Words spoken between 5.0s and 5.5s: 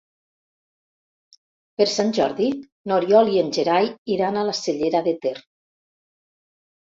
de Ter.